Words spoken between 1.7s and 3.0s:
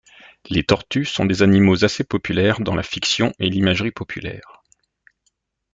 assez populaires dans la